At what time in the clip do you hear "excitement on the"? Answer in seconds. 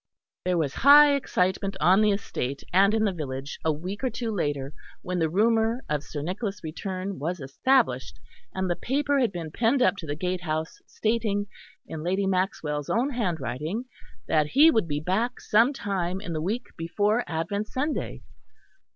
1.13-2.09